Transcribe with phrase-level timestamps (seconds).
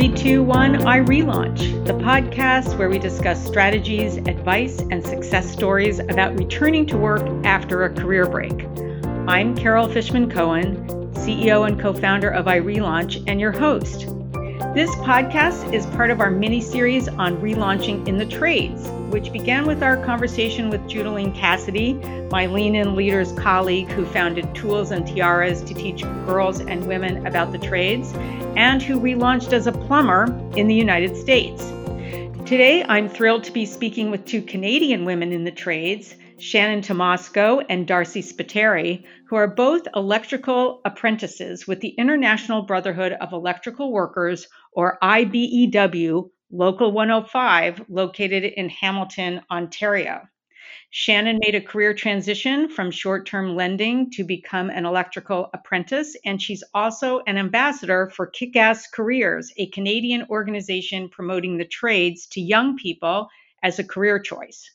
[0.00, 6.96] 321 iRelaunch, the podcast where we discuss strategies, advice, and success stories about returning to
[6.96, 8.64] work after a career break.
[9.28, 14.06] I'm Carol Fishman Cohen, CEO and co founder of iRelaunch, and your host.
[14.72, 19.66] This podcast is part of our mini series on relaunching in the trades, which began
[19.66, 21.94] with our conversation with Judaline Cassidy,
[22.30, 27.26] my Lean In Leaders colleague who founded Tools and Tiaras to teach girls and women
[27.26, 28.12] about the trades,
[28.54, 31.64] and who relaunched as a plumber in the United States.
[32.46, 37.62] Today, I'm thrilled to be speaking with two Canadian women in the trades, Shannon Tomasco
[37.68, 44.48] and Darcy Spiteri, who are both electrical apprentices with the International Brotherhood of Electrical Workers,
[44.72, 50.22] or IBEW, Local 105, located in Hamilton, Ontario.
[50.88, 56.40] Shannon made a career transition from short term lending to become an electrical apprentice, and
[56.40, 62.40] she's also an ambassador for Kick Ass Careers, a Canadian organization promoting the trades to
[62.40, 63.28] young people
[63.62, 64.70] as a career choice.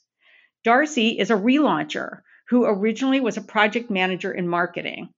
[0.66, 5.10] Darcy is a relauncher who originally was a project manager in marketing.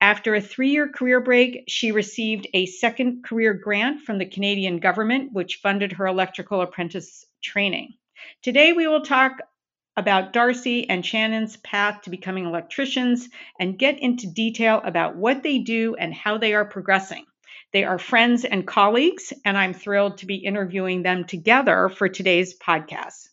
[0.00, 4.80] After a three year career break, she received a second career grant from the Canadian
[4.80, 7.94] government, which funded her electrical apprentice training.
[8.42, 9.38] Today, we will talk
[9.96, 13.28] about Darcy and Shannon's path to becoming electricians
[13.60, 17.24] and get into detail about what they do and how they are progressing.
[17.72, 22.58] They are friends and colleagues, and I'm thrilled to be interviewing them together for today's
[22.58, 23.28] podcast.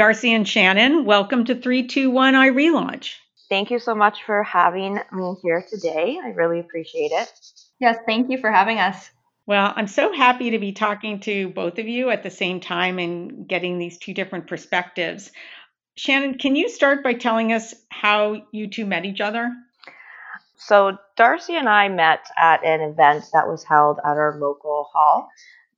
[0.00, 3.16] Darcy and Shannon, welcome to 321 iRelaunch.
[3.50, 6.18] Thank you so much for having me here today.
[6.24, 7.30] I really appreciate it.
[7.78, 9.10] Yes, thank you for having us.
[9.44, 12.98] Well, I'm so happy to be talking to both of you at the same time
[12.98, 15.32] and getting these two different perspectives.
[15.96, 19.52] Shannon, can you start by telling us how you two met each other?
[20.56, 25.28] So, Darcy and I met at an event that was held at our local hall.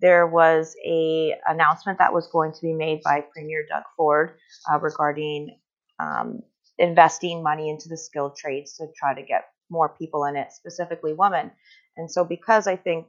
[0.03, 4.33] There was a announcement that was going to be made by Premier Doug Ford
[4.71, 5.57] uh, regarding
[5.99, 6.43] um,
[6.79, 11.15] investing money into the skilled trades to try to get more people in it, specifically
[11.15, 11.53] women.
[11.97, 13.07] And so, because I think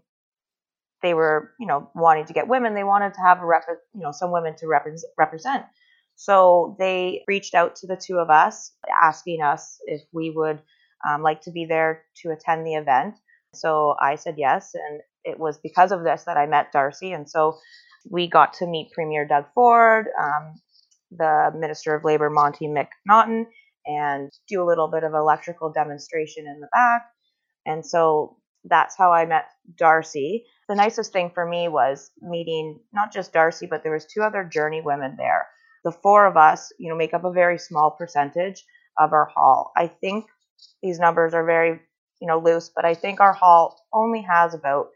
[1.01, 4.01] they were, you know, wanting to get women, they wanted to have a rep, you
[4.01, 4.67] know, some women to
[5.17, 5.65] represent.
[6.15, 8.71] So they reached out to the two of us,
[9.01, 10.61] asking us if we would
[11.07, 13.15] um, like to be there to attend the event.
[13.53, 17.11] So I said yes, and it was because of this that I met Darcy.
[17.11, 17.57] And so
[18.09, 20.55] we got to meet Premier Doug Ford, um,
[21.11, 23.45] the Minister of Labor Monte McNaughton,
[23.85, 27.05] and do a little bit of electrical demonstration in the back.
[27.65, 29.45] And so that's how I met
[29.77, 30.45] Darcy.
[30.69, 34.43] The nicest thing for me was meeting not just Darcy, but there was two other
[34.43, 35.47] journey women there
[35.83, 38.63] the four of us, you know, make up a very small percentage
[38.97, 39.71] of our hall.
[39.75, 40.25] I think
[40.81, 41.79] these numbers are very,
[42.21, 44.87] you know, loose, but I think our hall only has about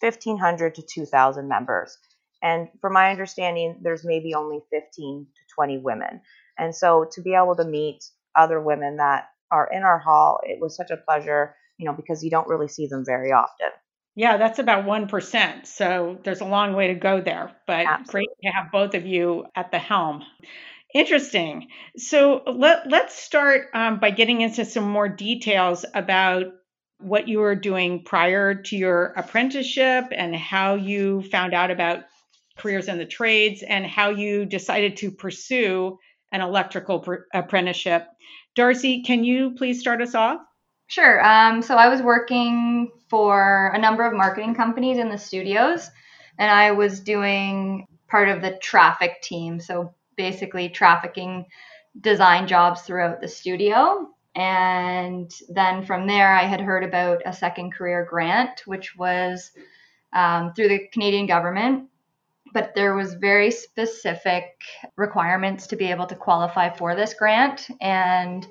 [0.00, 1.96] 1,500 to 2,000 members.
[2.42, 6.20] And from my understanding, there's maybe only 15 to 20 women.
[6.56, 8.04] And so to be able to meet
[8.36, 12.22] other women that are in our hall, it was such a pleasure, you know, because
[12.22, 13.70] you don't really see them very often.
[14.14, 15.66] Yeah, that's about 1%.
[15.66, 18.10] So there's a long way to go there, but Absolutely.
[18.12, 20.24] great to have both of you at the helm.
[20.94, 21.68] Interesting.
[21.96, 26.46] So let, let's start um, by getting into some more details about
[26.98, 32.04] what you were doing prior to your apprenticeship and how you found out about
[32.56, 35.98] careers in the trades and how you decided to pursue
[36.32, 38.06] an electrical pr- apprenticeship.
[38.54, 40.40] Darcy, can you please start us off?
[40.88, 41.24] Sure.
[41.24, 45.90] Um, so I was working for a number of marketing companies in the studios,
[46.38, 49.60] and I was doing part of the traffic team.
[49.60, 51.46] So basically, trafficking
[52.00, 54.08] design jobs throughout the studio.
[54.38, 59.50] And then from there, I had heard about a second career grant, which was
[60.12, 61.88] um, through the Canadian government.
[62.54, 64.44] But there was very specific
[64.96, 67.66] requirements to be able to qualify for this grant.
[67.80, 68.46] And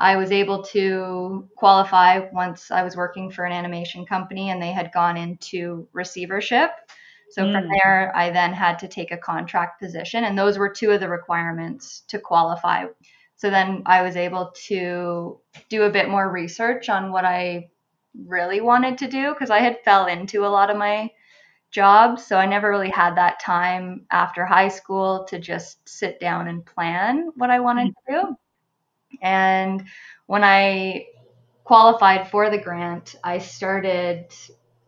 [0.00, 4.72] I was able to qualify once I was working for an animation company and they
[4.72, 6.70] had gone into receivership.
[7.30, 7.52] So mm.
[7.52, 11.00] from there, I then had to take a contract position, and those were two of
[11.00, 12.86] the requirements to qualify.
[13.38, 15.38] So then I was able to
[15.68, 17.70] do a bit more research on what I
[18.26, 21.10] really wanted to do because I had fell into a lot of my
[21.70, 26.48] jobs, so I never really had that time after high school to just sit down
[26.48, 28.36] and plan what I wanted to do.
[29.22, 29.84] And
[30.26, 31.06] when I
[31.62, 34.26] qualified for the grant, I started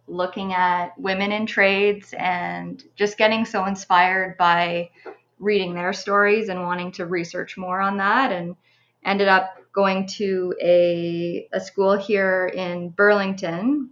[0.08, 4.91] looking at women in trades and just getting so inspired by
[5.40, 8.54] reading their stories and wanting to research more on that and
[9.04, 13.90] ended up going to a, a school here in Burlington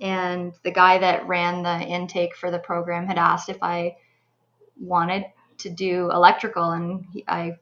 [0.00, 3.96] and the guy that ran the intake for the program had asked if I
[4.78, 5.24] wanted
[5.58, 7.56] to do electrical, and he, I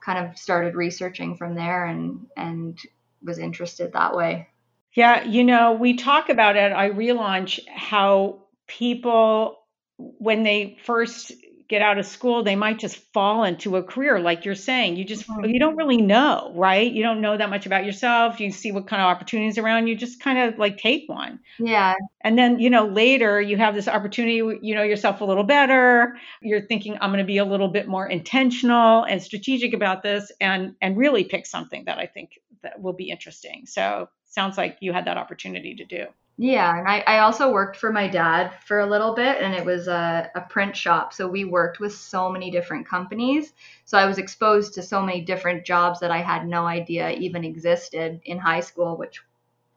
[0.00, 2.78] kind of started researching from there and and
[3.22, 4.48] was interested that way.
[4.92, 6.72] Yeah, you know, we talk about it.
[6.72, 9.58] I relaunch how people
[9.96, 11.32] when they first
[11.68, 14.96] get out of school, they might just fall into a career like you're saying.
[14.96, 15.58] You just you mm-hmm.
[15.58, 16.90] don't really know, right?
[16.90, 18.40] You don't know that much about yourself.
[18.40, 21.40] You see what kind of opportunities around you, just kind of like take one.
[21.58, 25.44] Yeah, And then, you know, later you have this opportunity, you know yourself a little
[25.44, 26.16] better.
[26.40, 30.30] You're thinking I'm going to be a little bit more intentional and strategic about this
[30.40, 33.64] and and really pick something that I think that will be interesting.
[33.66, 36.06] So, sounds like you had that opportunity to do.
[36.38, 39.64] Yeah, and I, I also worked for my dad for a little bit, and it
[39.64, 41.14] was a, a print shop.
[41.14, 43.52] So we worked with so many different companies.
[43.86, 47.44] So I was exposed to so many different jobs that I had no idea even
[47.44, 49.22] existed in high school, which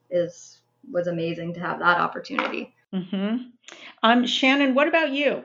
[0.09, 0.57] is
[0.91, 2.73] was amazing to have that opportunity.
[2.94, 3.38] Mm-hmm.
[4.01, 5.44] Um Shannon, what about you?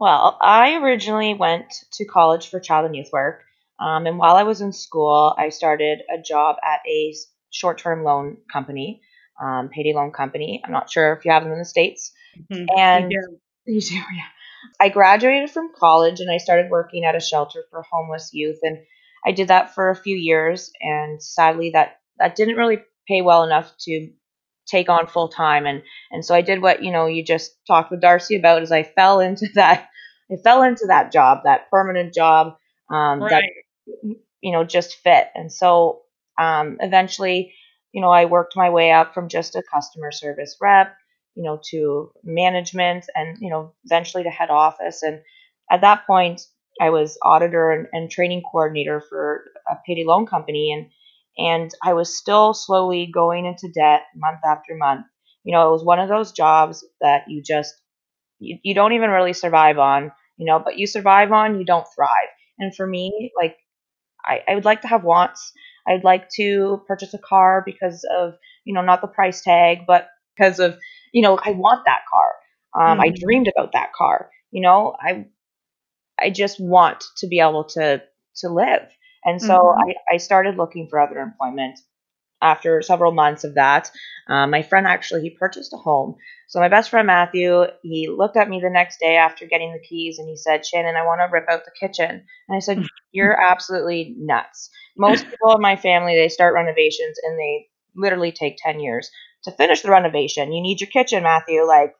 [0.00, 3.44] Well, I originally went to college for child and youth work.
[3.78, 7.14] Um, and while I was in school, I started a job at a
[7.50, 9.02] short term loan company,
[9.40, 10.62] um, payday loan company.
[10.64, 12.12] I'm not sure if you have them in the States.
[12.50, 12.66] Mhm.
[12.76, 13.38] And You do.
[13.64, 14.26] You do, yeah.
[14.80, 18.78] I graduated from college and I started working at a shelter for homeless youth, and
[19.24, 20.70] I did that for a few years.
[20.80, 24.10] And sadly, that that didn't really pay well enough to
[24.66, 25.66] take on full time.
[25.66, 28.72] And and so I did what you know you just talked with Darcy about is
[28.72, 29.88] I fell into that
[30.30, 32.56] I fell into that job, that permanent job
[32.90, 33.42] um, that
[34.40, 35.28] you know just fit.
[35.34, 36.02] And so
[36.38, 37.54] um, eventually,
[37.92, 40.96] you know, I worked my way up from just a customer service rep
[41.34, 45.02] you know, to management and, you know, eventually to head office.
[45.02, 45.20] And
[45.70, 46.42] at that point,
[46.80, 50.72] I was auditor and, and training coordinator for a payday loan company.
[50.72, 50.90] And,
[51.38, 55.06] and I was still slowly going into debt month after month.
[55.44, 57.74] You know, it was one of those jobs that you just,
[58.38, 61.86] you, you don't even really survive on, you know, but you survive on, you don't
[61.94, 62.28] thrive.
[62.58, 63.56] And for me, like,
[64.24, 65.52] I, I would like to have wants.
[65.88, 68.34] I'd like to purchase a car because of,
[68.64, 70.78] you know, not the price tag, but because of,
[71.12, 72.92] you know, I want that car.
[72.92, 73.22] Um, I Mhm.
[73.24, 74.30] dreamed about that car.
[74.50, 75.26] You know, I
[76.20, 78.02] I just want to be able to
[78.36, 78.88] to live.
[79.24, 79.74] And so Mhm.
[79.78, 81.78] I, I started looking for other employment
[82.42, 83.90] after several months of that.
[84.28, 86.16] Um, my friend actually he purchased a home.
[86.48, 89.86] So my best friend Matthew, he looked at me the next day after getting the
[89.86, 92.24] keys and he said, Shannon, I want to rip out the kitchen.
[92.48, 94.70] And I said, You're absolutely nuts.
[94.96, 99.10] Most people in my family they start renovations and they literally take ten years
[99.44, 100.52] to finish the renovation.
[100.52, 101.62] You need your kitchen, Matthew.
[101.66, 101.94] Like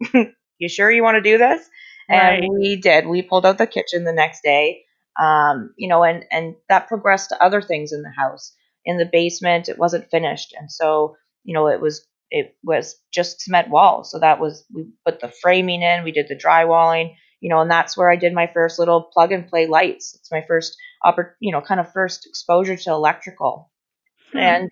[0.58, 1.68] you sure you want to do this?
[2.10, 2.42] Right.
[2.42, 3.06] And we did.
[3.06, 4.82] We pulled out the kitchen the next day.
[5.20, 8.54] Um, you know, and and that progressed to other things in the house.
[8.88, 13.40] In the basement, it wasn't finished, and so you know, it was it was just
[13.40, 14.10] cement walls.
[14.10, 17.70] So that was we put the framing in, we did the drywalling, you know, and
[17.70, 20.14] that's where I did my first little plug and play lights.
[20.14, 23.70] It's my first oppor- you know, kind of first exposure to electrical.
[24.32, 24.38] Hmm.
[24.38, 24.70] And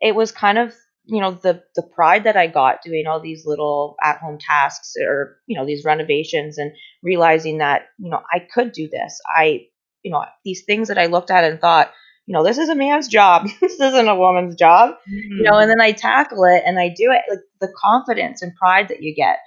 [0.00, 3.46] it was kind of you know the the pride that I got doing all these
[3.46, 6.72] little at home tasks or you know these renovations and
[7.02, 9.20] realizing that you know I could do this.
[9.36, 9.66] I
[10.02, 11.92] you know these things that I looked at and thought
[12.26, 13.48] you know this is a man's job.
[13.60, 14.96] this isn't a woman's job.
[15.06, 15.62] You know, mm-hmm.
[15.62, 19.02] and then I tackle it and I do it like the confidence and pride that
[19.02, 19.38] you get.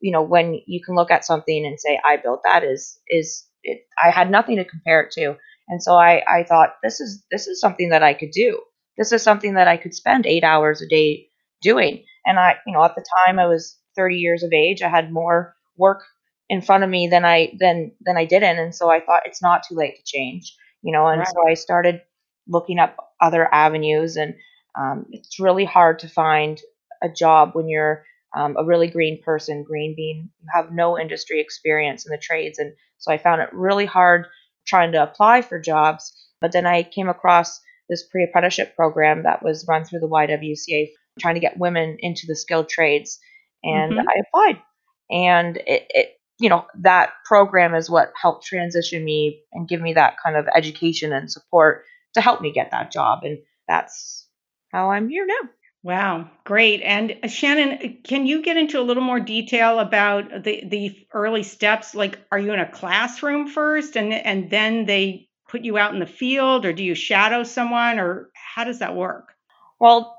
[0.00, 3.44] You know, when you can look at something and say I built that is is
[3.64, 5.36] it, I had nothing to compare it to.
[5.68, 8.60] And so I I thought this is this is something that I could do
[8.98, 11.28] this is something that I could spend eight hours a day
[11.62, 12.04] doing.
[12.26, 14.82] And I, you know, at the time I was 30 years of age.
[14.82, 16.02] I had more work
[16.48, 19.42] in front of me than I than than I didn't, and so I thought it's
[19.42, 21.06] not too late to change, you know.
[21.06, 21.28] And Right.
[21.28, 22.00] so I started
[22.48, 24.34] looking up other avenues, and
[24.78, 26.60] um, it's really hard to find
[27.02, 28.04] a job when you're
[28.36, 29.64] um, a really green person.
[29.64, 33.50] Green being you have no industry experience in the trades, and so I found it
[33.52, 34.26] really hard
[34.66, 36.12] trying to apply for jobs.
[36.40, 41.34] But then I came across this pre-apprenticeship program that was run through the YWCA, trying
[41.34, 43.18] to get women into the skilled trades,
[43.64, 44.04] and Mhm.
[44.06, 44.62] I applied.
[45.10, 49.94] And it, it, you know, that program is what helped transition me and give me
[49.94, 51.84] that kind of education and support
[52.14, 54.26] to help me get that job, and that's
[54.72, 55.48] how I'm here now.
[55.82, 56.82] Wow, great.
[56.82, 61.42] And uh, Shannon, can you get into a little more detail about the the early
[61.42, 61.94] steps?
[61.94, 66.00] Like, are you in a classroom first, and and then they put you out in
[66.00, 69.32] the field, or do you shadow someone, or how does that work?
[69.80, 70.16] Well,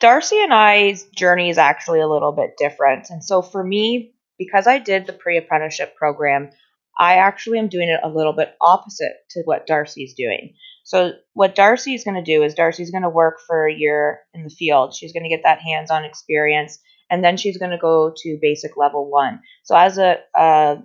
[0.00, 3.10] Darcy and I's journey is actually a little bit different.
[3.10, 6.50] And so for me, because I did the pre apprenticeship program,
[6.98, 10.54] I actually am doing it a little bit opposite to what Darcy's doing.
[10.84, 14.20] So, what Darcy is going to do is Darcy's going to work for a year
[14.34, 14.94] in the field.
[14.94, 16.78] She's going to get that hands on experience.
[17.10, 19.40] and then she's going to go to basic level one.
[19.64, 20.78] So as a, a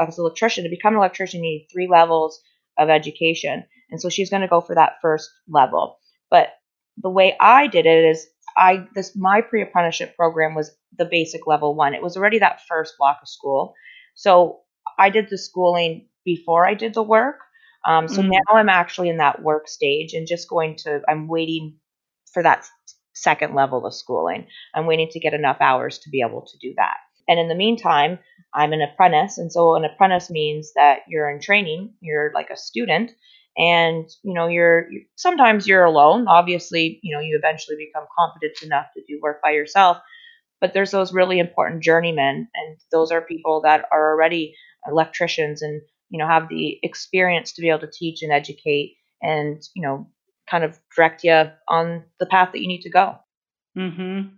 [0.00, 2.40] as an electrician, to become an electrician, you need three levels
[2.78, 5.98] of education, and so she's going to go for that first level.
[6.30, 6.48] But
[6.96, 11.74] the way I did it is I this my pre-apprenticeship program was the basic level
[11.74, 11.94] one.
[11.94, 13.74] It was already that first block of school.
[14.14, 14.60] So
[14.98, 17.36] I did the schooling before I did the work.
[17.84, 18.30] Um, so mm-hmm.
[18.30, 21.76] now I'm actually in that work stage and just going to I'm waiting
[22.32, 22.66] for that
[23.14, 24.46] second level of schooling.
[24.74, 26.96] I'm waiting to get enough hours to be able to do that.
[27.28, 28.18] And in the meantime,
[28.54, 29.38] I'm an apprentice.
[29.38, 33.12] And so an apprentice means that you're in training, you're like a student,
[33.56, 38.86] and you know you're sometimes you're alone obviously you know you eventually become competent enough
[38.94, 39.98] to do work by yourself
[40.60, 44.54] but there's those really important journeymen and those are people that are already
[44.88, 49.62] electricians and you know have the experience to be able to teach and educate and
[49.74, 50.08] you know
[50.48, 53.16] kind of direct you on the path that you need to go
[53.76, 54.28] mm-hmm.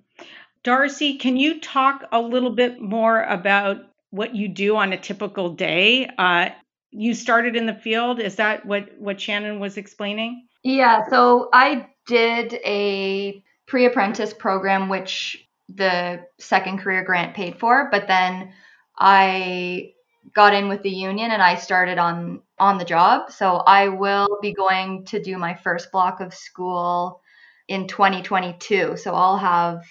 [0.63, 3.79] darcy can you talk a little bit more about
[4.11, 6.49] what you do on a typical day uh,
[6.95, 8.21] you started in the field.
[8.21, 10.47] Is that what what Shannon was explaining?
[10.63, 11.09] Yeah.
[11.11, 18.53] So I did a pre-apprentice program, which the second career grant paid for, but then
[18.97, 19.93] I
[20.33, 23.31] got in with the union and I started on on the job.
[23.31, 27.21] So I will be going to do my first block of school
[27.69, 28.97] in 2022.
[28.97, 29.85] So I'll have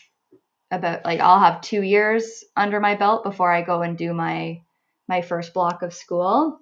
[0.72, 4.62] about like I'll have 2 years under my belt before I go and do my
[5.08, 6.60] my first block of school.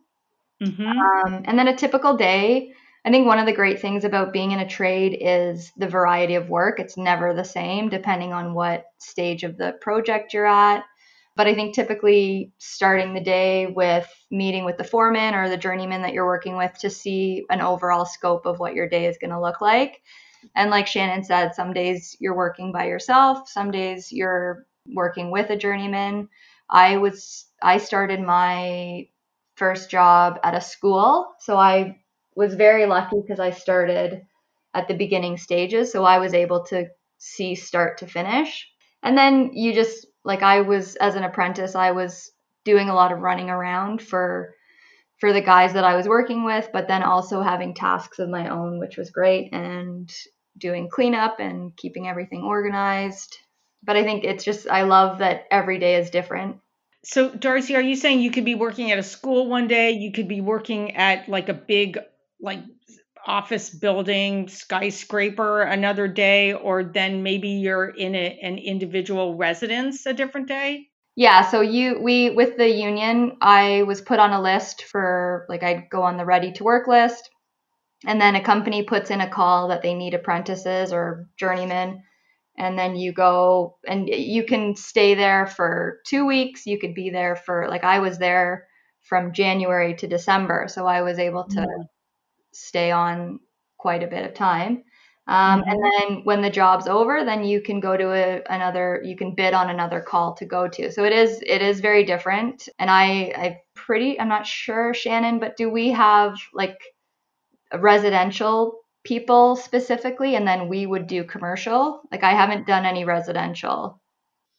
[0.61, 0.85] Mm-hmm.
[0.85, 2.73] Um, and then a typical day,
[3.03, 6.35] I think one of the great things about being in a trade is the variety
[6.35, 6.79] of work.
[6.79, 10.83] It's never the same depending on what stage of the project you're at.
[11.35, 16.01] But I think typically starting the day with meeting with the foreman or the journeyman
[16.01, 19.31] that you're working with to see an overall scope of what your day is going
[19.31, 20.01] to look like.
[20.55, 25.49] And like Shannon said, some days you're working by yourself, some days you're working with
[25.49, 26.27] a journeyman.
[26.69, 29.07] I was I started my
[29.55, 31.33] first job at a school.
[31.39, 31.99] So I
[32.35, 34.23] was very lucky because I started
[34.73, 35.91] at the beginning stages.
[35.91, 38.67] So I was able to see start to finish.
[39.03, 42.31] And then you just, like, I was, as an apprentice, I was
[42.63, 44.53] doing a lot of running around for
[45.21, 48.49] for the guys that I was working with, but then also having tasks of my
[48.49, 50.11] own, which was great, and
[50.57, 53.37] doing cleanup and keeping everything organized.
[53.83, 56.57] But I think it's just, I love that every day is different.
[57.05, 59.91] So, Darcy, are you saying you could be working at a school one day?
[59.91, 61.99] You could be working at like a big,
[62.41, 62.59] like,
[63.25, 70.13] office building skyscraper another day, or then maybe you're in a, an individual residence a
[70.13, 70.87] different day?
[71.15, 75.63] Yeah, so you we with the union, I was put on a list for like
[75.63, 77.29] I'd go on the ready to work list,
[78.05, 82.03] and then a company puts in a call that they need apprentices or journeymen
[82.57, 87.09] and then you go and you can stay there for two weeks you could be
[87.09, 88.67] there for like i was there
[89.01, 91.81] from january to december so i was able to mm-hmm.
[92.53, 93.39] Stay on
[93.77, 94.83] quite a bit of time.
[95.27, 95.69] Um, mm-hmm.
[95.69, 99.35] and then when the job's over then you can go to a, another you can
[99.35, 100.91] bid on another call to go to.
[100.91, 102.67] So it is it is very different.
[102.79, 106.79] And i i pretty i'm not sure shannon but do we have like
[107.73, 110.35] residential people specifically?
[110.35, 112.01] And then we would do commercial?
[112.11, 114.01] Like i haven't done any residential.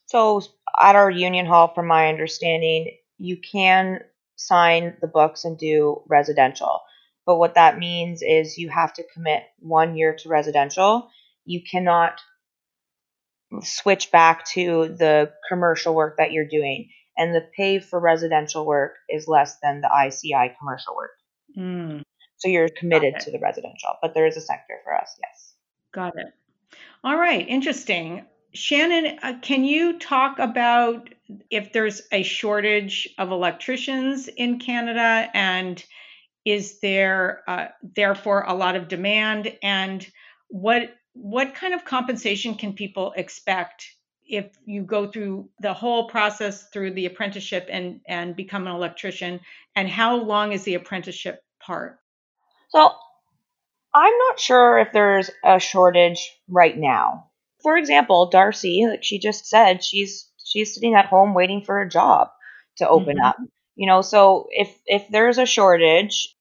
[0.07, 0.43] So
[0.81, 4.01] at our union hall from my understanding you can
[4.37, 6.81] sign the books and do residential
[7.27, 11.09] but what that means is you have to commit one year to residential
[11.45, 12.21] you cannot
[13.63, 18.95] switch back to the commercial work that you're doing and the pay for residential work
[19.09, 21.11] is less than the ici commercial work
[21.57, 22.03] mm.
[22.43, 25.55] So you're committed to the residential, but there is a sector for us, yes.
[25.95, 26.27] Got it.
[27.05, 28.27] All right, interesting.
[28.53, 31.09] Shannon, uh, can you talk about
[31.51, 35.83] if there's a shortage of electricians in Canada and
[36.45, 40.07] is there uh, therefore a lot of demand and
[40.49, 43.87] what what kind of compensation can people expect
[44.25, 49.41] if you go through the whole process through the apprenticeship and and become an electrician
[49.77, 51.99] and how long is the apprenticeship part
[52.71, 52.91] so
[53.95, 57.27] I'm not sure if there's a shortage right now.
[57.63, 61.89] For example, Darcy, like she just said, she's she's sitting at home waiting for a
[61.89, 62.29] job
[62.79, 63.27] to open mm-hmm.
[63.27, 63.37] up.
[63.75, 66.37] You know, so if if there's a shortage,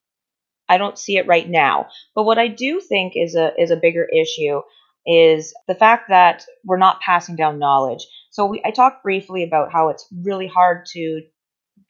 [0.68, 1.88] I don't see it right now.
[2.16, 4.62] But what I do think is a is a bigger issue
[5.06, 8.06] is the fact that we're not passing down knowledge.
[8.30, 11.22] So we, I talked briefly about how it's really hard to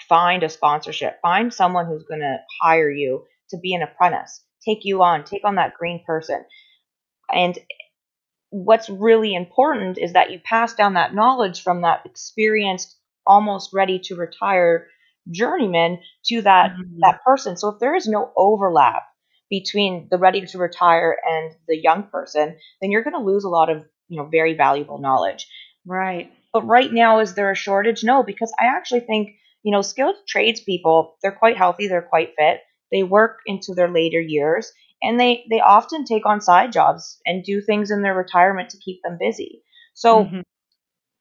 [0.08, 4.80] find a sponsorship, find someone who's going to hire you to be an apprentice, take
[4.84, 6.44] you on, take on that green person.
[7.34, 7.58] And
[8.50, 14.00] what's really important is that you pass down that knowledge from that experienced, almost ready
[14.06, 14.88] to retire
[15.30, 17.00] journeyman to that mm-hmm.
[17.00, 17.58] that person.
[17.58, 19.04] So if there is no overlap
[19.50, 23.50] between the ready to retire and the young person, then you're going to lose a
[23.50, 25.48] lot of you know very valuable knowledge.
[25.86, 26.32] Right.
[26.54, 28.04] But right now, is there a shortage?
[28.04, 29.32] No, because I actually think
[29.64, 32.62] you know skilled tradespeople they're quite healthy, they're quite fit,
[32.92, 37.44] they work into their later years, and they they often take on side jobs and
[37.44, 39.64] do things in their retirement to keep them busy.
[39.94, 40.42] So mm-hmm.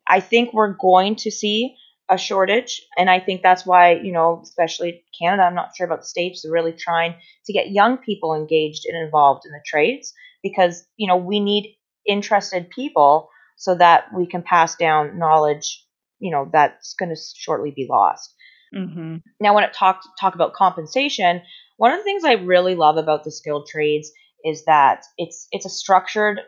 [0.06, 1.76] I think we're going to see
[2.10, 6.00] a shortage and I think that's why, you know, especially Canada, I'm not sure about
[6.00, 7.14] the states, are really trying
[7.46, 10.12] to get young people engaged and involved in the trades
[10.42, 11.76] because, you know, we need
[12.06, 15.86] interested people so that we can pass down knowledge,
[16.18, 18.34] you know, that's going to shortly be lost.
[18.74, 19.16] Mm-hmm.
[19.40, 21.42] Now, when it talk talk about compensation,
[21.76, 24.10] one of the things I really love about the skilled trades
[24.44, 26.40] is that it's it's a structured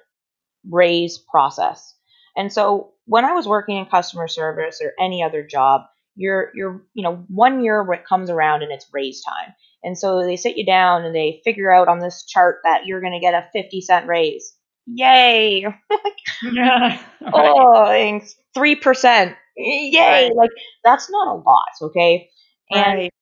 [0.69, 1.95] raise process.
[2.37, 5.83] And so when I was working in customer service or any other job,
[6.15, 9.55] you're you're you know one year it comes around and it's raise time.
[9.85, 13.01] And so they sit you down and they figure out on this chart that you're
[13.01, 14.55] going to get a 50 cent raise.
[14.87, 15.67] Yay!
[16.53, 17.03] yeah.
[17.35, 18.35] Oh, thanks.
[18.57, 19.37] 3%.
[19.57, 19.99] Yay!
[19.99, 20.35] Right.
[20.35, 20.51] Like
[20.85, 22.31] that's not a lot, okay?
[22.71, 23.13] And right.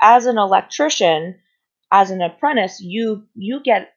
[0.00, 1.36] as an electrician,
[1.92, 3.92] as an apprentice, you you get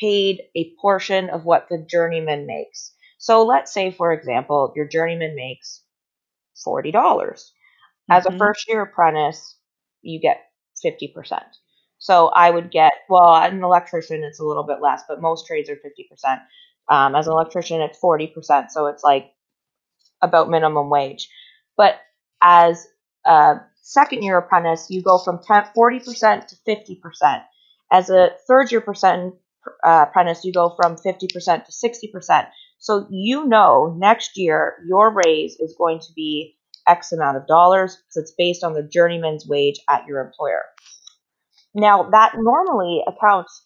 [0.00, 2.92] paid a portion of what the journeyman makes.
[3.22, 5.84] So let's say, for example, your journeyman makes
[6.64, 7.52] forty dollars.
[8.10, 8.18] Mm-hmm.
[8.18, 9.56] As a first year apprentice,
[10.02, 10.40] you get
[10.82, 11.46] fifty percent.
[11.98, 15.46] So I would get well, as an electrician, it's a little bit less, but most
[15.46, 16.40] trades are fifty percent.
[16.90, 19.30] Um, as an electrician, it's forty percent, so it's like
[20.20, 21.28] about minimum wage.
[21.76, 22.00] But
[22.42, 22.88] as
[23.24, 27.42] a second year apprentice, you go from 10, 40% to 50%.
[27.92, 29.34] As a third year percent,
[29.86, 31.28] uh, apprentice, you go from 50%
[31.66, 32.48] to 60%.
[32.82, 37.96] So you know next year your raise is going to be X amount of dollars
[37.96, 40.62] because it's based on the journeyman's wage at your employer.
[41.74, 43.64] Now, that normally accounts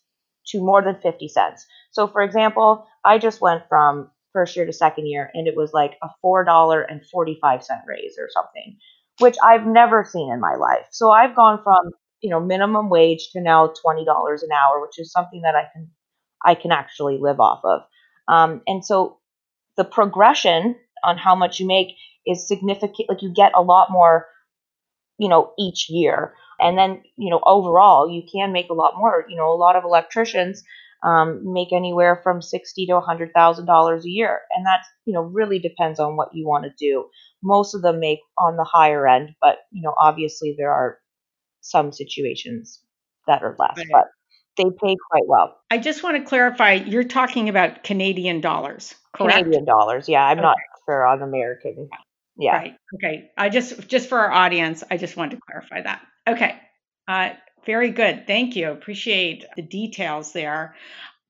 [0.49, 1.65] to more than 50 cents.
[1.93, 5.73] So, for example, I just went from first year to second year and it was
[5.73, 7.41] like a $4.45
[7.89, 8.77] raise or something
[9.19, 10.87] which I've never seen in my life.
[10.91, 15.11] So I've gone from, you know, minimum wage to now $20 an hour, which is
[15.11, 15.91] something that I can
[16.45, 17.81] I can actually live off of.
[18.29, 19.19] Um, and so
[19.77, 23.09] the progression on how much you make is significant.
[23.09, 24.27] Like you get a lot more,
[25.19, 26.35] you know, each year.
[26.59, 29.25] And then, you know, overall, you can make a lot more.
[29.29, 30.63] You know, a lot of electricians
[31.03, 35.13] um, make anywhere from sixty to a hundred thousand dollars a year, and that you
[35.13, 37.07] know really depends on what you want to do.
[37.43, 40.99] Most of them make on the higher end, but you know obviously there are
[41.61, 42.81] some situations
[43.27, 43.87] that are less, right.
[43.93, 44.05] but
[44.57, 45.59] they pay quite well.
[45.71, 49.39] I just want to clarify: you're talking about Canadian dollars, correct?
[49.39, 50.25] Canadian dollars, yeah.
[50.25, 50.43] I'm okay.
[50.43, 51.89] not sure on American.
[52.39, 52.57] Yeah.
[52.57, 52.77] Right.
[52.95, 53.31] Okay.
[53.37, 56.03] I just just for our audience, I just wanted to clarify that.
[56.29, 56.57] Okay.
[57.09, 57.31] Uh,
[57.65, 58.27] very good.
[58.27, 58.71] Thank you.
[58.71, 60.77] Appreciate the details there.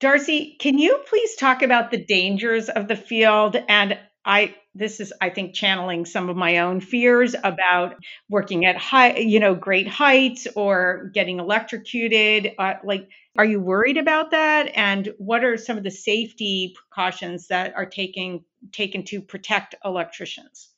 [0.00, 5.12] Darcy, can you please talk about the dangers of the field and I this is
[5.20, 7.96] I think channeling some of my own fears about
[8.28, 12.52] working at high, you know, great heights or getting electrocuted.
[12.58, 13.08] Uh, like,
[13.38, 14.70] are you worried about that?
[14.74, 20.70] And what are some of the safety precautions that are taking taken to protect electricians?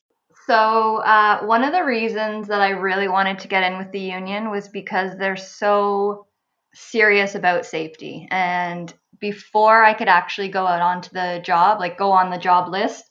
[0.47, 3.99] So, uh, one of the reasons that I really wanted to get in with the
[3.99, 6.27] union was because they're so
[6.73, 8.27] serious about safety.
[8.31, 12.69] And before I could actually go out onto the job, like go on the job
[12.69, 13.08] list,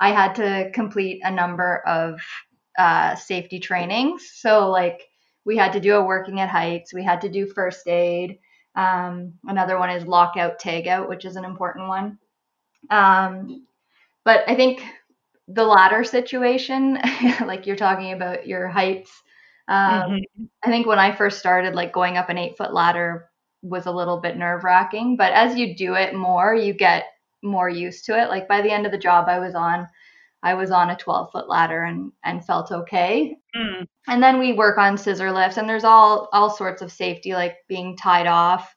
[0.00, 2.20] I had to complete a number of
[2.78, 4.30] uh, safety trainings.
[4.34, 5.08] So, like,
[5.44, 8.38] we had to do a working at heights, we had to do first aid.
[8.74, 12.18] Um, another one is lockout, tagout, which is an important one.
[12.90, 13.66] Um,
[14.24, 14.82] but I think
[15.48, 16.98] the ladder situation,
[17.44, 19.10] like you're talking about your heights.
[19.66, 20.44] Um, mm-hmm.
[20.62, 23.30] I think when I first started, like going up an eight foot ladder
[23.62, 27.04] was a little bit nerve wracking, but as you do it more, you get
[27.42, 28.28] more used to it.
[28.28, 29.86] Like by the end of the job I was on,
[30.42, 33.36] I was on a 12 foot ladder and, and felt okay.
[33.56, 33.86] Mm.
[34.06, 37.56] And then we work on scissor lifts and there's all, all sorts of safety, like
[37.68, 38.74] being tied off.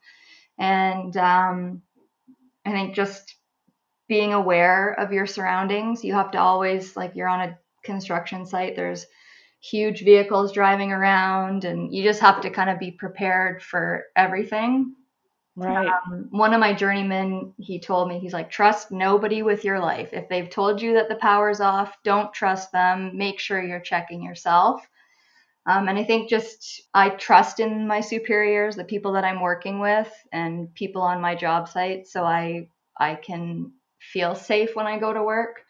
[0.58, 1.82] And um,
[2.66, 3.36] I think just
[4.12, 6.04] being aware of your surroundings.
[6.04, 9.06] You have to always, like, you're on a construction site, there's
[9.62, 14.94] huge vehicles driving around, and you just have to kind of be prepared for everything.
[15.56, 15.88] Right.
[16.08, 20.10] Um, one of my journeymen, he told me, he's like, trust nobody with your life.
[20.14, 23.18] If they've told you that the power's off, don't trust them.
[23.18, 24.88] Make sure you're checking yourself.
[25.68, 29.80] Um, and I think just I trust in my superiors, the people that I'm working
[29.80, 35.00] with, and people on my job site, so I I can feel safe when I
[35.00, 35.62] go to work.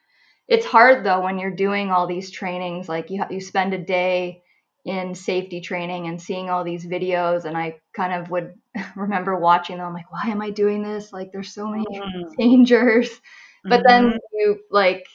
[0.48, 2.88] It's hard though when you're doing all these trainings.
[2.90, 4.41] Like you you spend a day
[4.84, 8.54] in safety training and seeing all these videos, and I kind of would
[8.96, 9.88] remember watching them.
[9.88, 11.14] I'm like, why am I doing this?
[11.14, 12.36] Like, there's so many mm.
[12.38, 13.10] dangers.
[13.64, 13.88] But mm-hmm.
[13.88, 15.06] then you like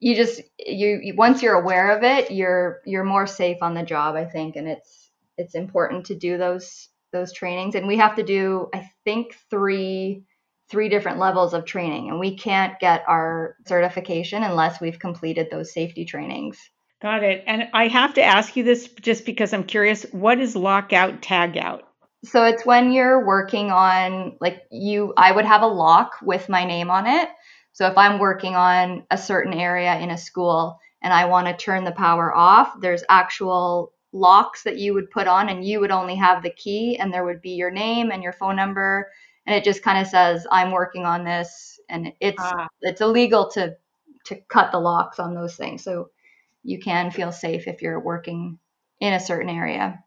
[0.00, 3.82] you just you, you once you're aware of it, you're you're more safe on the
[3.82, 8.16] job, I think, and it's it's important to do those those trainings and we have
[8.16, 10.22] to do I think 3
[10.70, 15.72] three different levels of training and we can't get our certification unless we've completed those
[15.72, 16.58] safety trainings.
[17.02, 17.44] Got it.
[17.46, 21.82] And I have to ask you this just because I'm curious, what is lockout tagout?
[22.24, 26.64] So it's when you're working on like you I would have a lock with my
[26.64, 27.30] name on it
[27.72, 31.56] so if I'm working on a certain area in a school and I want to
[31.56, 35.90] turn the power off, there's actual locks that you would put on and you would
[35.90, 39.08] only have the key and there would be your name and your phone number
[39.46, 42.68] and it just kind of says I'm working on this and it's ah.
[42.82, 43.76] it's illegal to
[44.26, 45.82] to cut the locks on those things.
[45.82, 46.10] So
[46.62, 48.58] you can feel safe if you're working
[49.00, 50.02] in a certain area.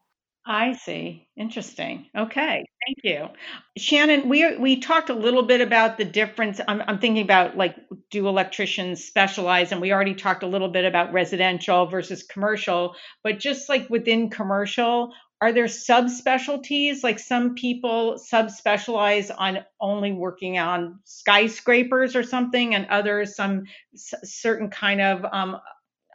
[0.45, 1.27] I see.
[1.37, 2.07] Interesting.
[2.17, 2.65] Okay.
[2.85, 3.29] Thank you.
[3.77, 6.59] Shannon, we we talked a little bit about the difference.
[6.67, 7.77] I'm, I'm thinking about like
[8.11, 13.39] do electricians specialize and we already talked a little bit about residential versus commercial, but
[13.39, 20.99] just like within commercial, are there subspecialties like some people subspecialize on only working on
[21.05, 23.63] skyscrapers or something and others some
[23.93, 25.57] s- certain kind of um,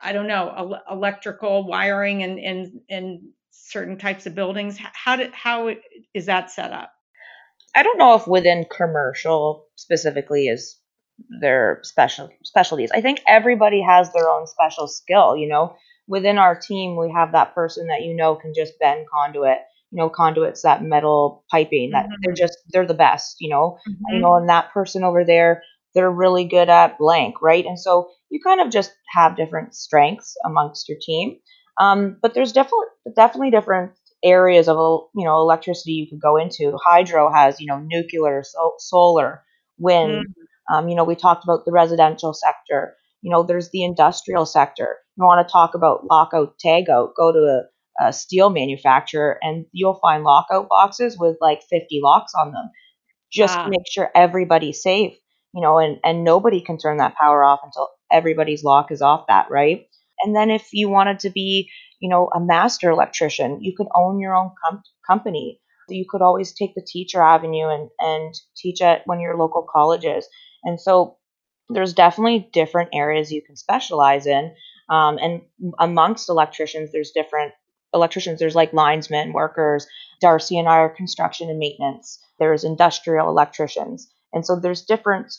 [0.03, 4.79] I don't know, electrical wiring and and and certain types of buildings?
[4.79, 5.75] How did how
[6.15, 6.93] is that set up?
[7.75, 10.79] I don't know if within commercial specifically is
[11.41, 12.91] their special specialties.
[12.93, 15.77] I think everybody has their own special skill, you know.
[16.07, 19.59] Within our team, we have that person that you know can just bend conduit.
[19.91, 22.15] You know, conduits that metal piping that mm-hmm.
[22.23, 23.79] they're just they're the best, you know.
[23.89, 24.15] Mm-hmm.
[24.15, 25.63] You know, and that person over there,
[25.99, 27.67] they're really good at blank, right?
[27.67, 31.39] And so you kind of just have different strengths amongst your team.
[31.81, 33.93] Um, but there's definitely definitely different
[34.25, 34.77] areas of
[35.17, 36.79] you know electricity you could go into.
[36.85, 39.43] Hydro has you know nuclear, so, solar,
[39.77, 40.13] wind.
[40.27, 40.75] Mm-hmm.
[40.75, 42.95] Um, you know we talked about the residential sector.
[43.23, 44.99] You know there's the industrial sector.
[45.17, 47.17] You want to talk about lockout tagout?
[47.17, 47.39] Go to
[48.01, 52.71] a, a steel manufacturer and you'll find lockout boxes with like 50 locks on them,
[53.33, 55.15] just to make sure everybody's safe.
[55.55, 59.27] You know, and and nobody can turn that power off until everybody's lock is off.
[59.29, 59.87] That right.
[60.21, 64.19] And then if you wanted to be, you know, a master electrician, you could own
[64.21, 65.61] your own com- company.
[65.89, 69.67] You could always take the teacher avenue and, and teach at one of your local
[69.71, 70.27] colleges.
[70.65, 71.17] And so
[71.71, 74.55] there's definitely different areas you can specialize in.
[74.91, 75.43] Um, and
[75.79, 77.53] amongst electricians, there's different
[77.95, 78.39] electricians.
[78.39, 79.87] There's like linesmen, workers.
[80.21, 82.19] Darcy and I are construction and maintenance.
[82.39, 84.11] There's industrial electricians.
[84.33, 85.33] And so there's different,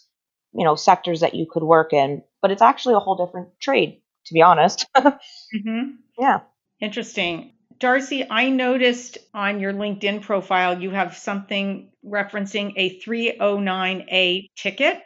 [0.54, 4.02] you know, sectors that you could work in, but it's actually a whole different trade
[4.30, 4.88] to be honest.
[4.98, 5.90] mm-hmm.
[6.18, 6.42] Yeah.
[6.80, 7.54] Interesting.
[7.80, 15.02] Darcy, I noticed on your LinkedIn profile you have something referencing a 309A ticket.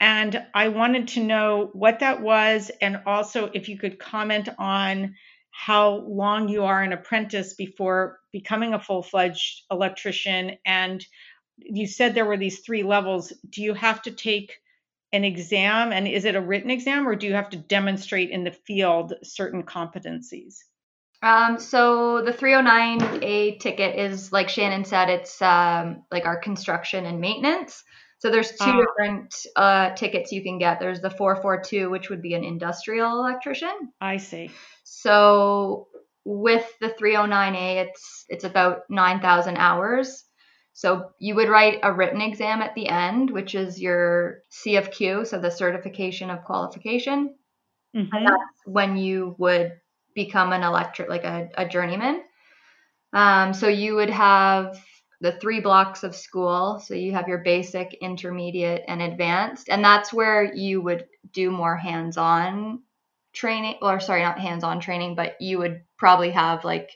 [0.00, 5.16] And I wanted to know what that was, and also if you could comment on
[5.50, 10.52] how long you are an apprentice before becoming a full fledged electrician.
[10.64, 11.04] And
[11.60, 13.32] you said there were these three levels.
[13.48, 14.58] Do you have to take
[15.12, 18.44] an exam and is it a written exam or do you have to demonstrate in
[18.44, 20.56] the field certain competencies?
[21.22, 27.20] Um, so the 309A ticket is like Shannon said, it's um, like our construction and
[27.20, 27.82] maintenance.
[28.18, 30.80] So there's two uh, different uh, tickets you can get.
[30.80, 33.92] There's the 442, which would be an industrial electrician.
[34.00, 34.50] I see.
[34.84, 35.88] So
[36.24, 40.24] with the 309A, it's it's about 9,000 hours.
[40.78, 44.92] So you would write a written exam at the end, which is your C of
[44.92, 47.34] Q, so the certification of qualification.
[47.96, 48.14] Mm-hmm.
[48.14, 49.72] And that's when you would
[50.14, 52.22] become an electric, like a, a journeyman.
[53.12, 54.80] Um, so you would have
[55.20, 56.78] the three blocks of school.
[56.78, 59.68] So you have your basic, intermediate, and advanced.
[59.68, 62.84] And that's where you would do more hands on
[63.32, 66.88] training, or sorry, not hands on training, but you would probably have like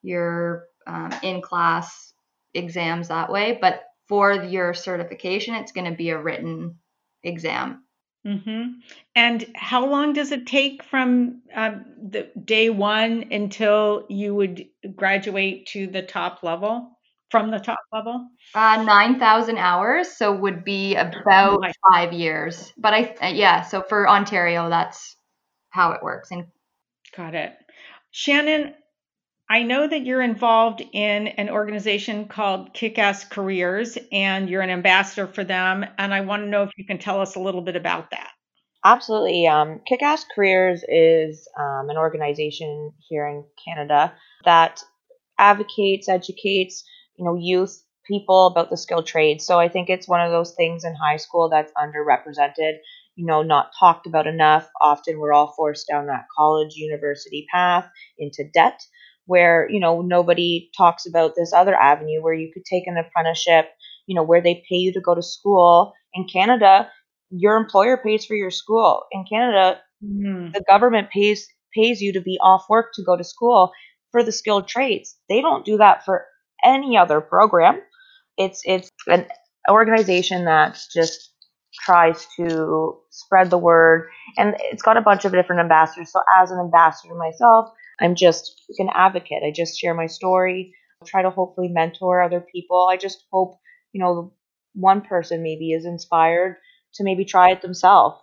[0.00, 2.09] your um, in class
[2.54, 6.76] exams that way, but for your certification, it's going to be a written
[7.22, 7.84] exam.
[8.26, 8.72] Mm-hmm.
[9.14, 15.66] And how long does it take from uh, the day one until you would graduate
[15.68, 16.96] to the top level?
[17.30, 22.72] From the top level, uh, nine thousand hours, so would be about oh five years.
[22.76, 25.16] But I, uh, yeah, so for Ontario, that's
[25.68, 26.32] how it works.
[26.32, 26.46] And
[27.16, 27.52] got it,
[28.10, 28.74] Shannon.
[29.50, 35.26] I know that you're involved in an organization called Kick-Ass Careers and you're an ambassador
[35.26, 35.84] for them.
[35.98, 38.30] And I want to know if you can tell us a little bit about that.
[38.84, 39.48] Absolutely.
[39.48, 44.12] Um, Kick-Ass Careers is um, an organization here in Canada
[44.44, 44.84] that
[45.36, 46.84] advocates, educates,
[47.16, 49.44] you know, youth people about the skilled trades.
[49.44, 52.74] So I think it's one of those things in high school that's underrepresented,
[53.16, 54.68] you know, not talked about enough.
[54.80, 58.80] Often we're all forced down that college university path into debt
[59.30, 63.66] where you know nobody talks about this other avenue where you could take an apprenticeship
[64.08, 65.92] you know where they pay you to go to school.
[66.12, 66.90] In canada
[67.30, 69.04] your employer pays for your school.
[69.12, 70.52] In canada mm.
[70.52, 73.70] the government pays pays you to be off work to go to school
[74.10, 75.16] for the skilled trades.
[75.28, 76.26] They don't do that for
[76.64, 77.80] any other program.
[78.36, 79.26] It's it's an
[79.70, 81.30] organization that just
[81.86, 86.10] tries to spread the word and it's got a bunch of different ambassadors.
[86.10, 89.42] So as an ambassador myself I'm just an advocate.
[89.44, 92.88] I just share my story, I try to hopefully mentor other people.
[92.90, 93.58] I just hope,
[93.92, 94.32] you know,
[94.74, 96.56] one person maybe is inspired
[96.94, 98.16] to maybe try it themselves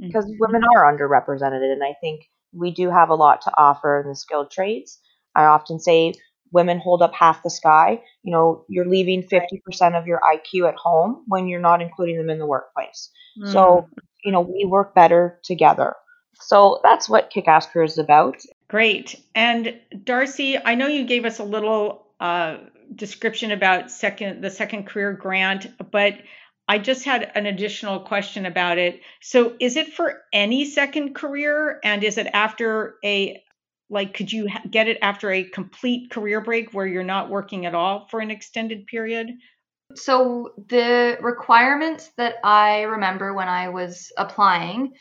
[0.00, 0.38] because mm-hmm.
[0.38, 4.16] women are underrepresented and I think we do have a lot to offer in the
[4.16, 4.98] skilled trades.
[5.34, 6.14] I often say
[6.52, 8.02] women hold up half the sky.
[8.22, 12.30] You know, you're leaving 50% of your IQ at home when you're not including them
[12.30, 13.10] in the workplace.
[13.38, 13.52] Mm.
[13.52, 13.88] So,
[14.24, 15.94] you know, we work better together.
[16.40, 18.36] So that's what Kick Ass Career is about.
[18.68, 19.20] Great.
[19.34, 22.58] And Darcy, I know you gave us a little uh,
[22.94, 26.14] description about second the second career grant, but
[26.68, 29.00] I just had an additional question about it.
[29.20, 33.42] So, is it for any second career, and is it after a
[33.88, 37.74] like could you get it after a complete career break where you're not working at
[37.74, 39.30] all for an extended period?
[39.94, 44.94] So, the requirements that I remember when I was applying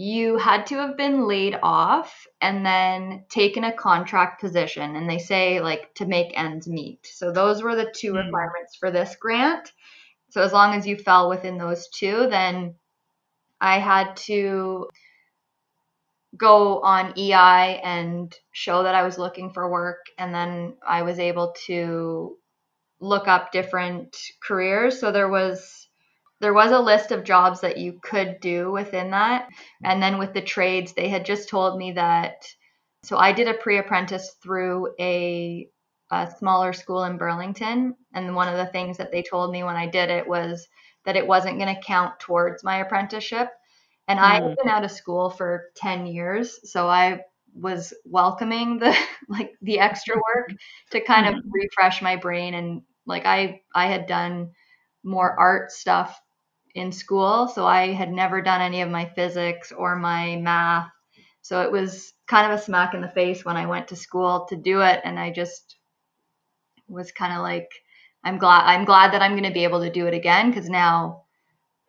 [0.00, 4.94] you had to have been laid off and then taken a contract position.
[4.94, 7.04] And they say like to make ends meet.
[7.04, 8.24] So those were the two mm.
[8.24, 9.72] requirements for this grant.
[10.30, 12.76] So as long as you fell within those two then
[13.60, 14.88] i had to
[16.36, 20.06] go on ei and show that i was looking for work.
[20.16, 22.36] And then i was able to
[23.00, 25.00] look up different careers.
[25.00, 25.77] So there was
[26.40, 29.48] there was a list of jobs that you could do within that.
[29.82, 32.46] And then with the trades, they had just told me that.
[33.02, 35.68] So I did a pre apprentice through a,
[36.10, 37.94] a, smaller school in Burlington.
[38.14, 40.66] And one of the things that they told me when I did it was
[41.04, 43.48] that it wasn't going to count towards my apprenticeship.
[44.06, 44.22] And mm.
[44.22, 44.56] I had mm.
[44.56, 46.60] been out of school for 10 years.
[46.70, 47.20] So I
[47.54, 48.96] was welcoming the
[49.28, 50.52] like the extra work
[50.90, 51.50] to kind of mm.
[51.50, 54.50] refresh my brain and like I I had done
[55.02, 56.20] more art stuff
[56.78, 57.48] in school.
[57.48, 60.88] So I had never done any of my physics or my math.
[61.42, 64.46] So it was kind of a smack in the face when I went to school
[64.48, 65.00] to do it.
[65.04, 65.76] And I just
[66.88, 67.70] was kind of like,
[68.24, 70.68] I'm glad I'm glad that I'm going to be able to do it again because
[70.68, 71.24] now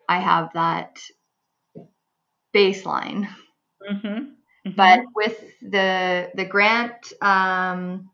[0.07, 0.99] I have that
[2.55, 3.27] baseline.
[3.89, 4.07] Mm-hmm.
[4.07, 4.71] Mm-hmm.
[4.75, 8.09] But with the the grant, um,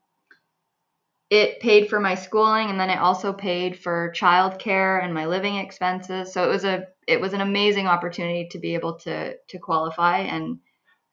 [1.29, 5.55] it paid for my schooling and then it also paid for childcare and my living
[5.55, 6.31] expenses.
[6.31, 10.19] So it was a it was an amazing opportunity to be able to to qualify
[10.19, 10.59] and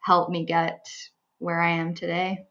[0.00, 0.86] help me get
[1.38, 2.46] where I am today.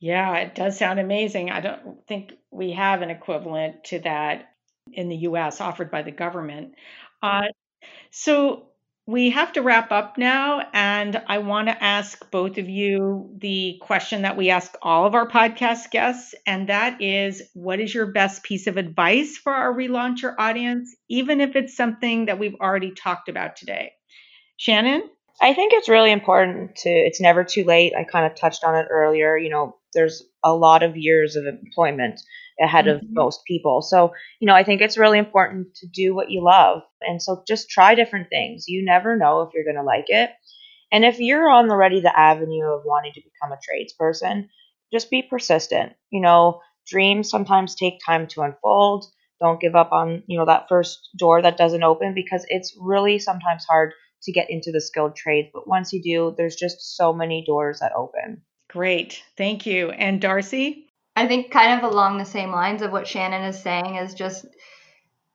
[0.00, 1.50] Yeah, it does sound amazing.
[1.50, 4.48] I don't think we have an equivalent to that
[4.92, 6.74] in the US offered by the government.
[7.22, 7.48] Uh,
[8.10, 8.71] so
[9.06, 13.78] we have to wrap up now, and I want to ask both of you the
[13.82, 18.06] question that we ask all of our podcast guests, and that is what is your
[18.06, 22.92] best piece of advice for our relauncher audience, even if it's something that we've already
[22.92, 23.92] talked about today?
[24.56, 25.02] Shannon?
[25.40, 27.94] I think it's really important to, it's never too late.
[27.98, 29.36] I kind of touched on it earlier.
[29.36, 32.20] You know, there's a lot of years of employment
[32.60, 33.04] ahead mm-hmm.
[33.04, 33.82] of most people.
[33.82, 36.82] So, you know, I think it's really important to do what you love.
[37.00, 38.64] And so just try different things.
[38.68, 40.30] You never know if you're going to like it.
[40.92, 44.48] And if you're on already the avenue of wanting to become a tradesperson,
[44.92, 45.94] just be persistent.
[46.10, 49.06] You know, dreams sometimes take time to unfold.
[49.40, 53.18] Don't give up on, you know, that first door that doesn't open because it's really
[53.18, 53.92] sometimes hard
[54.24, 55.48] to get into the skilled trades.
[55.52, 58.42] But once you do, there's just so many doors that open.
[58.72, 59.22] Great.
[59.36, 59.90] Thank you.
[59.90, 60.86] And Darcy?
[61.14, 64.46] I think kind of along the same lines of what Shannon is saying is just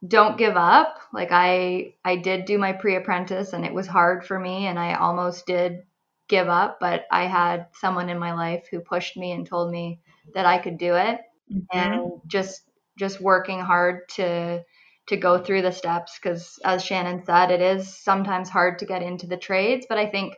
[0.06, 0.98] don't give up.
[1.14, 4.96] Like I I did do my pre-apprentice and it was hard for me and I
[4.96, 5.84] almost did
[6.28, 10.00] give up, but I had someone in my life who pushed me and told me
[10.34, 11.22] that I could do it
[11.54, 11.66] mm-hmm.
[11.72, 12.64] and just
[12.98, 14.64] just working hard to
[15.10, 19.04] to go through the steps cuz as Shannon said it is sometimes hard to get
[19.04, 20.34] into the trades, but I think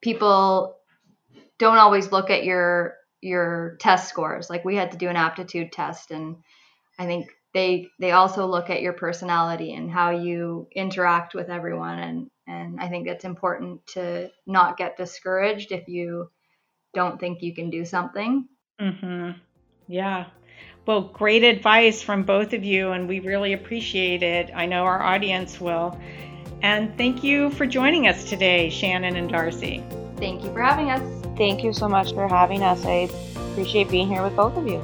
[0.00, 0.81] people
[1.58, 4.50] don't always look at your your test scores.
[4.50, 6.36] Like we had to do an aptitude test, and
[6.98, 11.98] I think they they also look at your personality and how you interact with everyone
[11.98, 16.30] and and I think it's important to not get discouraged if you
[16.92, 18.48] don't think you can do something.
[18.80, 19.36] Mhm.
[19.86, 20.26] Yeah.
[20.86, 24.50] Well, great advice from both of you and we really appreciate it.
[24.54, 25.96] I know our audience will.
[26.62, 29.84] And thank you for joining us today, Shannon and Darcy.
[30.16, 31.21] Thank you for having us.
[31.36, 32.84] Thank you so much for having us.
[32.84, 33.08] I
[33.50, 34.82] appreciate being here with both of you.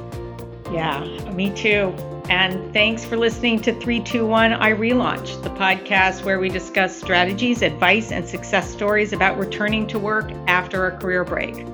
[0.71, 1.93] Yeah, me too.
[2.29, 8.27] And thanks for listening to 321 iRelaunch, the podcast where we discuss strategies, advice, and
[8.27, 11.65] success stories about returning to work after a career break.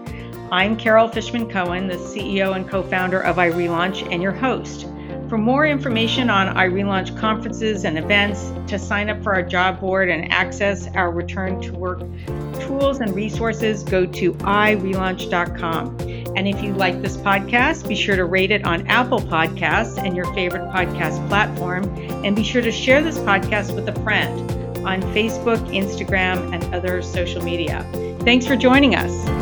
[0.51, 4.87] I'm Carol Fishman Cohen, the CEO and co founder of iRelaunch, and your host.
[5.35, 10.07] For more information on iRelaunch conferences and events, to sign up for our job board
[10.07, 11.99] and access our return to work
[12.61, 15.99] tools and resources, go to irelaunch.com.
[16.37, 20.15] And if you like this podcast, be sure to rate it on Apple Podcasts and
[20.15, 21.83] your favorite podcast platform.
[22.23, 24.39] And be sure to share this podcast with a friend
[24.87, 27.85] on Facebook, Instagram, and other social media.
[28.21, 29.34] Thanks for joining us.